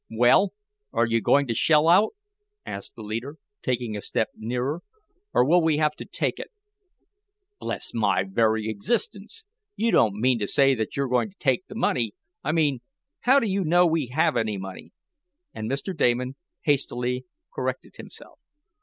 "Well, 0.09 0.53
are 0.93 1.05
you 1.05 1.21
going 1.21 1.45
to 1.45 1.53
shell 1.53 1.87
out?" 1.87 2.15
asked 2.65 2.95
the 2.95 3.03
leader, 3.03 3.35
taking 3.61 3.95
a 3.95 4.01
step 4.01 4.29
nearer, 4.35 4.81
"or 5.31 5.45
will 5.47 5.61
we 5.61 5.77
have 5.77 5.95
to 5.97 6.05
take 6.05 6.39
it?" 6.39 6.47
"Bless 7.59 7.93
my 7.93 8.23
very 8.27 8.67
existence! 8.67 9.45
You 9.75 9.91
don't 9.91 10.15
mean 10.15 10.39
to 10.39 10.47
say 10.47 10.73
that 10.73 10.97
you're 10.97 11.07
going 11.07 11.29
to 11.29 11.37
take 11.37 11.67
the 11.67 11.75
money 11.75 12.15
I 12.43 12.51
mean 12.51 12.79
how 13.19 13.39
do 13.39 13.45
you 13.47 13.63
know 13.63 13.85
we 13.85 14.07
have 14.07 14.35
any 14.37 14.57
money?" 14.57 14.91
and 15.53 15.69
Mr. 15.69 15.95
Damon 15.95 16.35
hastily 16.63 17.25
corrected 17.53 17.97
himself. 17.97 18.39